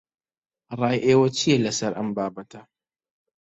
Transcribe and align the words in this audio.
ڕای 0.79 0.97
ئێوە 1.05 1.27
چییە 1.37 1.57
لەسەر 1.65 1.91
ئەم 1.97 2.09
بابەتە؟ 2.17 2.61